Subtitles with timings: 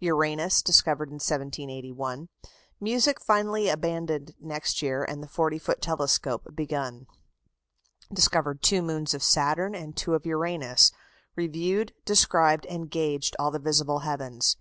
[0.00, 2.28] Uranus discovered in 1781.
[2.80, 7.06] Music finally abandoned next year, and the 40 foot telescope begun.
[8.12, 10.90] Discovered two moons of Saturn and two of Uranus.
[11.36, 14.56] Reviewed, described, and gauged all the visible heavens.